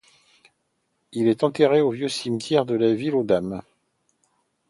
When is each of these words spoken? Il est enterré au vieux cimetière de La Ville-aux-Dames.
Il 1.11 1.27
est 1.27 1.43
enterré 1.43 1.79
au 1.81 1.91
vieux 1.91 2.09
cimetière 2.09 2.65
de 2.65 2.73
La 2.73 2.91
Ville-aux-Dames. 2.95 3.61